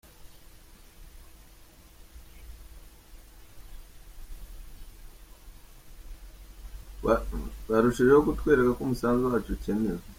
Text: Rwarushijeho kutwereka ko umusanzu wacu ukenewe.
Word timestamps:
Rwarushijeho 7.63 8.21
kutwereka 8.25 8.71
ko 8.77 8.81
umusanzu 8.85 9.23
wacu 9.31 9.51
ukenewe. 9.55 10.01